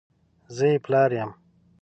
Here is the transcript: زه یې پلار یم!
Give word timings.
زه 0.55 0.65
یې 0.71 0.77
پلار 0.85 1.09
یم! 1.17 1.31